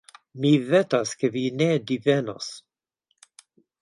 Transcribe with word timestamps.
Mi 0.43 0.51
vetas, 0.69 1.11
ke 1.19 1.29
vi 1.35 1.43
ne 1.59 1.67
divenos. 1.91 2.49